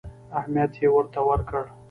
اهمیت 0.39 0.71
یې 0.81 0.87
ورته 0.95 1.19
ورکړ. 1.29 1.63